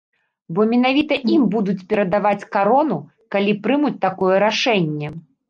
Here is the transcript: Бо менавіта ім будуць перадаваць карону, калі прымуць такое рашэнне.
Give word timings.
Бо 0.59 0.63
менавіта 0.69 1.17
ім 1.35 1.43
будуць 1.55 1.83
перадаваць 1.91 2.47
карону, 2.57 2.97
калі 3.37 3.55
прымуць 3.69 3.95
такое 4.09 4.35
рашэнне. 4.47 5.15